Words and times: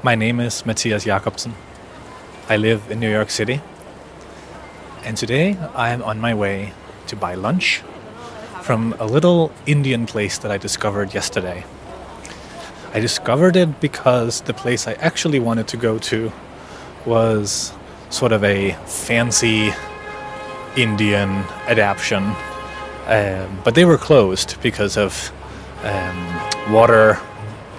My 0.00 0.14
name 0.14 0.38
is 0.38 0.64
Matthias 0.64 1.02
Jakobsen. 1.02 1.54
I 2.48 2.56
live 2.56 2.88
in 2.88 3.00
New 3.00 3.10
York 3.10 3.30
City. 3.30 3.60
And 5.02 5.16
today 5.16 5.56
I 5.74 5.90
am 5.90 6.04
on 6.04 6.20
my 6.20 6.34
way 6.34 6.72
to 7.08 7.16
buy 7.16 7.34
lunch 7.34 7.82
from 8.62 8.94
a 9.00 9.06
little 9.06 9.50
Indian 9.66 10.06
place 10.06 10.38
that 10.38 10.52
I 10.52 10.56
discovered 10.56 11.14
yesterday. 11.14 11.64
I 12.94 13.00
discovered 13.00 13.56
it 13.56 13.80
because 13.80 14.42
the 14.42 14.54
place 14.54 14.86
I 14.86 14.92
actually 14.92 15.40
wanted 15.40 15.66
to 15.66 15.76
go 15.76 15.98
to 15.98 16.30
was 17.04 17.72
sort 18.08 18.30
of 18.30 18.44
a 18.44 18.74
fancy 18.86 19.72
Indian 20.76 21.30
adaptation. 21.66 22.36
Um, 23.08 23.62
but 23.64 23.74
they 23.74 23.84
were 23.84 23.98
closed 23.98 24.62
because 24.62 24.96
of 24.96 25.32
um, 25.82 26.72
water 26.72 27.18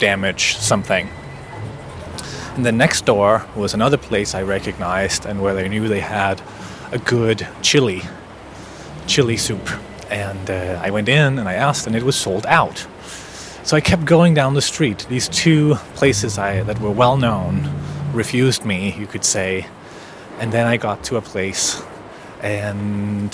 damage, 0.00 0.56
something. 0.56 1.08
And 2.58 2.66
then 2.66 2.76
next 2.76 3.04
door 3.04 3.46
was 3.54 3.72
another 3.72 3.96
place 3.96 4.34
I 4.34 4.42
recognized 4.42 5.26
and 5.26 5.40
where 5.40 5.54
they 5.54 5.68
knew 5.68 5.86
they 5.86 6.00
had 6.00 6.42
a 6.90 6.98
good 6.98 7.46
chili, 7.62 8.02
chili 9.06 9.36
soup. 9.36 9.70
And 10.10 10.50
uh, 10.50 10.80
I 10.82 10.90
went 10.90 11.08
in 11.08 11.38
and 11.38 11.48
I 11.48 11.52
asked, 11.54 11.86
and 11.86 11.94
it 11.94 12.02
was 12.02 12.16
sold 12.16 12.46
out. 12.46 12.84
So 13.62 13.76
I 13.76 13.80
kept 13.80 14.06
going 14.06 14.34
down 14.34 14.54
the 14.54 14.60
street. 14.60 15.06
These 15.08 15.28
two 15.28 15.76
places 15.94 16.36
I, 16.36 16.64
that 16.64 16.80
were 16.80 16.90
well 16.90 17.16
known 17.16 17.70
refused 18.12 18.64
me, 18.64 18.92
you 18.98 19.06
could 19.06 19.24
say. 19.24 19.68
And 20.40 20.50
then 20.50 20.66
I 20.66 20.78
got 20.78 21.04
to 21.04 21.16
a 21.16 21.22
place, 21.22 21.80
and 22.42 23.30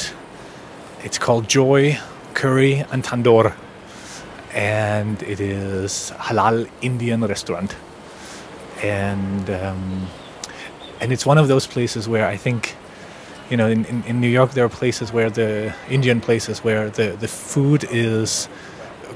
it's 1.02 1.16
called 1.16 1.48
Joy 1.48 1.98
Curry 2.34 2.84
and 2.92 3.02
Tandoor. 3.02 3.54
And 4.52 5.22
it 5.22 5.40
is 5.40 6.12
halal 6.18 6.68
Indian 6.82 7.24
restaurant 7.24 7.74
and 8.84 9.48
um, 9.50 10.06
and 11.00 11.12
it's 11.12 11.24
one 11.24 11.38
of 11.38 11.48
those 11.48 11.66
places 11.66 12.08
where 12.08 12.26
I 12.26 12.36
think 12.36 12.76
you 13.50 13.56
know 13.56 13.68
in, 13.68 13.84
in, 13.86 14.04
in, 14.04 14.20
New 14.20 14.28
York 14.28 14.52
there 14.52 14.64
are 14.64 14.68
places 14.68 15.12
where 15.12 15.30
the 15.30 15.74
Indian 15.88 16.20
places 16.20 16.62
where 16.62 16.90
the, 16.90 17.16
the 17.18 17.28
food 17.28 17.84
is 17.90 18.48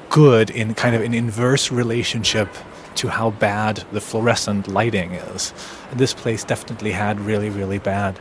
good 0.09 0.49
in 0.51 0.75
kind 0.75 0.97
of 0.97 1.03
an 1.03 1.13
inverse 1.13 1.71
relationship 1.71 2.49
to 2.95 3.09
how 3.09 3.31
bad 3.31 3.85
the 3.93 4.01
fluorescent 4.01 4.67
lighting 4.69 5.13
is. 5.13 5.53
And 5.91 6.01
this 6.01 6.15
place 6.15 6.43
definitely 6.45 6.93
had 6.93 7.21
really, 7.21 7.51
really 7.51 7.79
bad 7.79 8.19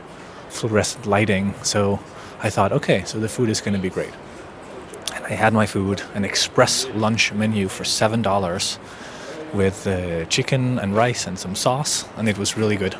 fluorescent 0.50 1.06
lighting. 1.06 1.54
So 1.62 1.98
I 2.40 2.50
thought, 2.50 2.72
okay, 2.72 3.02
so 3.04 3.18
the 3.18 3.28
food 3.28 3.48
is 3.48 3.60
going 3.60 3.74
to 3.74 3.80
be 3.80 3.90
great. 3.90 4.12
And 5.14 5.24
I 5.24 5.30
had 5.30 5.52
my 5.52 5.66
food, 5.66 6.02
an 6.14 6.24
express 6.24 6.86
lunch 6.90 7.32
menu 7.32 7.68
for 7.68 7.84
$7 7.84 8.78
with 9.54 9.86
uh, 9.86 10.24
chicken 10.26 10.78
and 10.78 10.94
rice 10.94 11.26
and 11.26 11.38
some 11.38 11.54
sauce, 11.54 12.04
and 12.16 12.28
it 12.28 12.38
was 12.38 12.56
really 12.56 12.76
good. 12.76 12.96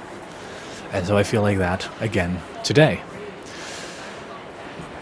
And 0.92 1.06
so 1.06 1.16
I 1.16 1.22
feel 1.22 1.42
like 1.42 1.58
that 1.58 1.88
again 2.00 2.40
today. 2.64 3.02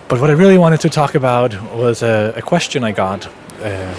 But 0.08 0.20
what 0.20 0.30
I 0.30 0.34
really 0.34 0.58
wanted 0.58 0.80
to 0.80 0.88
talk 0.88 1.14
about 1.14 1.52
was 1.74 2.02
a, 2.02 2.32
a 2.36 2.42
question 2.42 2.84
I 2.84 2.92
got, 2.92 3.26
um, 3.62 3.94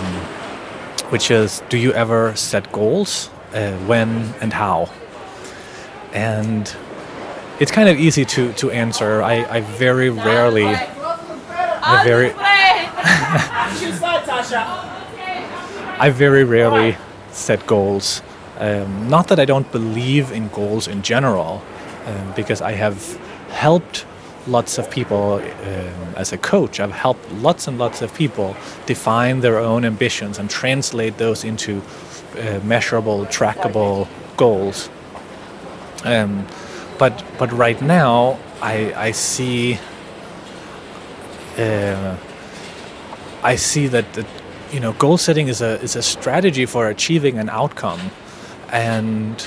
which 1.09 1.31
is 1.31 1.61
Do 1.69 1.77
you 1.77 1.93
ever 1.93 2.35
set 2.35 2.71
goals? 2.71 3.29
Uh, 3.53 3.71
when 3.87 4.33
and 4.41 4.51
how? 4.53 4.89
And 6.13 6.73
it's 7.59 7.71
kind 7.71 7.89
of 7.89 7.97
easy 7.99 8.25
to, 8.25 8.53
to 8.53 8.71
answer. 8.71 9.21
I, 9.21 9.45
I 9.45 9.61
very 9.61 10.09
rarely. 10.09 10.65
I 10.65 12.01
very. 12.03 12.31
I 15.99 16.09
very 16.09 16.43
rarely 16.43 16.97
set 17.37 17.65
goals. 17.67 18.21
Um, 18.59 19.09
not 19.09 19.27
that 19.27 19.39
I 19.39 19.45
don't 19.45 19.71
believe 19.71 20.31
in 20.31 20.49
goals 20.49 20.87
in 20.87 21.01
general, 21.03 21.61
um, 22.05 22.33
because 22.35 22.61
I 22.61 22.71
have 22.71 23.17
helped 23.49 24.05
lots 24.47 24.77
of 24.77 24.89
people 24.89 25.33
um, 25.33 26.15
as 26.15 26.33
a 26.33 26.37
coach. 26.37 26.79
I've 26.79 26.91
helped 26.91 27.31
lots 27.33 27.67
and 27.67 27.77
lots 27.77 28.01
of 28.01 28.13
people 28.13 28.55
define 28.85 29.41
their 29.41 29.59
own 29.59 29.85
ambitions 29.85 30.39
and 30.39 30.49
translate 30.49 31.17
those 31.17 31.43
into 31.43 31.81
uh, 32.37 32.59
measurable, 32.63 33.25
trackable 33.25 34.07
goals. 34.37 34.89
Um, 36.03 36.47
but 36.97 37.23
but 37.37 37.51
right 37.51 37.81
now, 37.81 38.39
I 38.61 38.93
I 39.07 39.11
see. 39.11 39.79
Uh, 41.57 42.15
I 43.43 43.55
see 43.55 43.87
that, 43.87 44.13
that 44.13 44.25
you 44.71 44.79
know, 44.79 44.93
goal 44.93 45.17
setting 45.17 45.47
is 45.47 45.61
a 45.61 45.81
is 45.81 45.95
a 45.95 46.01
strategy 46.01 46.65
for 46.65 46.87
achieving 46.87 47.37
an 47.39 47.49
outcome, 47.49 48.11
and 48.71 49.41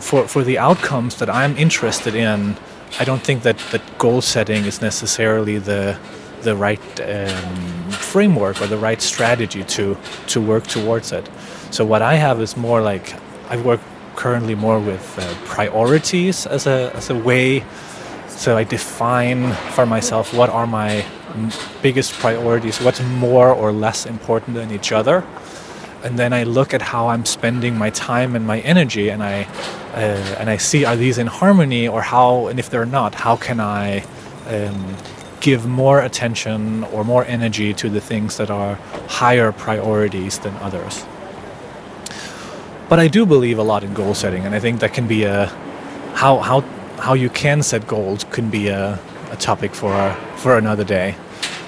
for 0.00 0.26
for 0.28 0.42
the 0.44 0.58
outcomes 0.58 1.16
that 1.16 1.28
I'm 1.28 1.56
interested 1.56 2.14
in, 2.14 2.56
I 3.00 3.04
don't 3.04 3.22
think 3.22 3.42
that 3.42 3.58
that 3.72 3.82
goal 3.98 4.20
setting 4.22 4.64
is 4.64 4.80
necessarily 4.80 5.58
the 5.58 5.98
the 6.42 6.54
right 6.54 7.00
um, 7.00 7.90
framework 7.90 8.60
or 8.60 8.66
the 8.66 8.76
right 8.78 9.02
strategy 9.02 9.64
to 9.64 9.96
to 10.28 10.40
work 10.40 10.66
towards 10.66 11.12
it. 11.12 11.28
So 11.70 11.84
what 11.84 12.02
I 12.02 12.14
have 12.14 12.40
is 12.40 12.56
more 12.56 12.80
like 12.80 13.14
I 13.50 13.56
work 13.56 13.80
currently 14.16 14.54
more 14.54 14.78
with 14.78 15.18
uh, 15.18 15.34
priorities 15.44 16.46
as 16.46 16.66
a 16.66 16.90
as 16.94 17.10
a 17.10 17.14
way. 17.14 17.64
So 18.36 18.56
I 18.56 18.64
define 18.64 19.52
for 19.72 19.86
myself 19.86 20.34
what 20.34 20.50
are 20.50 20.66
my 20.66 21.04
biggest 21.82 22.12
priorities, 22.14 22.80
what's 22.80 23.00
more 23.02 23.52
or 23.52 23.72
less 23.72 24.06
important 24.06 24.54
than 24.54 24.70
each 24.70 24.92
other. 24.92 25.24
And 26.02 26.18
then 26.18 26.32
I 26.34 26.42
look 26.42 26.74
at 26.74 26.82
how 26.82 27.08
I'm 27.08 27.24
spending 27.24 27.78
my 27.78 27.90
time 27.90 28.36
and 28.36 28.46
my 28.46 28.60
energy, 28.60 29.08
and 29.08 29.22
I 29.22 29.44
uh, 29.94 30.36
and 30.38 30.50
I 30.50 30.58
see 30.58 30.84
are 30.84 30.96
these 30.96 31.16
in 31.16 31.26
harmony, 31.26 31.88
or 31.88 32.02
how, 32.02 32.48
and 32.48 32.58
if 32.58 32.68
they're 32.68 32.84
not, 32.84 33.14
how 33.14 33.36
can 33.36 33.58
I 33.60 34.04
um, 34.48 34.96
give 35.40 35.66
more 35.66 36.00
attention 36.00 36.84
or 36.84 37.04
more 37.04 37.24
energy 37.26 37.74
to 37.74 37.90
the 37.90 38.00
things 38.00 38.38
that 38.38 38.50
are 38.50 38.76
higher 39.08 39.52
priorities 39.52 40.38
than 40.38 40.54
others. 40.56 41.04
But 42.88 42.98
I 42.98 43.08
do 43.08 43.26
believe 43.26 43.58
a 43.58 43.62
lot 43.62 43.84
in 43.84 43.92
goal 43.94 44.14
setting, 44.14 44.44
and 44.46 44.54
I 44.54 44.58
think 44.60 44.80
that 44.80 44.94
can 44.94 45.06
be 45.06 45.24
a 45.24 45.46
how 46.14 46.38
how 46.38 46.64
how 47.04 47.12
you 47.12 47.28
can 47.28 47.62
set 47.62 47.86
goals 47.86 48.24
can 48.24 48.48
be 48.48 48.68
a, 48.68 48.98
a 49.30 49.36
topic 49.36 49.74
for 49.74 50.16
for 50.36 50.56
another 50.56 50.84
day. 50.84 51.14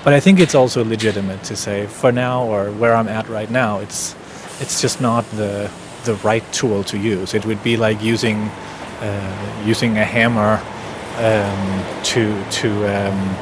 But 0.02 0.14
I 0.14 0.20
think 0.20 0.41
it's 0.41 0.54
also 0.54 0.84
legitimate 0.84 1.42
to 1.44 1.56
say, 1.56 1.86
for 1.86 2.12
now 2.12 2.44
or 2.44 2.70
where 2.80 2.94
I'm 2.94 3.08
at 3.08 3.28
right 3.28 3.50
now, 3.50 3.80
it's 3.80 4.14
it's 4.60 4.80
just 4.80 5.00
not 5.00 5.24
the 5.32 5.70
the 6.04 6.14
right 6.24 6.44
tool 6.52 6.84
to 6.84 6.97
use. 6.97 7.34
It 7.34 7.44
would 7.44 7.62
be 7.62 7.76
like 7.76 8.00
using 8.02 8.50
uh, 9.02 9.62
using 9.66 9.98
a 9.98 10.04
hammer 10.04 10.62
um, 11.19 12.03
to 12.04 12.22
to, 12.60 12.68
um, 12.97 13.36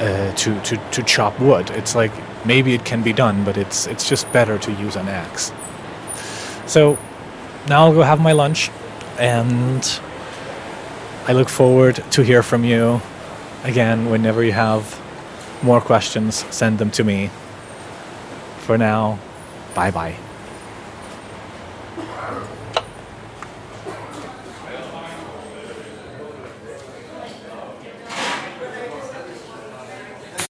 uh, 0.00 0.32
to 0.34 0.60
to 0.62 0.76
to 0.90 1.02
chop 1.04 1.38
wood. 1.38 1.70
It's 1.70 1.94
like 1.94 2.12
maybe 2.44 2.74
it 2.74 2.84
can 2.84 3.02
be 3.02 3.12
done, 3.12 3.44
but 3.44 3.56
it's 3.56 3.86
it's 3.86 4.08
just 4.08 4.32
better 4.32 4.58
to 4.58 4.72
use 4.72 4.96
an 4.96 5.08
axe. 5.08 5.52
So 6.66 6.98
now 7.68 7.84
I'll 7.84 7.94
go 7.94 8.02
have 8.02 8.20
my 8.20 8.32
lunch, 8.32 8.70
and 9.18 10.00
I 11.26 11.32
look 11.32 11.48
forward 11.48 11.96
to 12.12 12.22
hear 12.22 12.42
from 12.42 12.64
you 12.64 13.00
again, 13.64 14.10
whenever 14.10 14.42
you 14.42 14.52
have 14.52 15.00
more 15.62 15.80
questions, 15.80 16.44
send 16.54 16.78
them 16.78 16.90
to 16.92 17.04
me. 17.04 17.30
For 18.58 18.78
now, 18.78 19.18
bye 19.74 19.90
bye. 19.90 20.16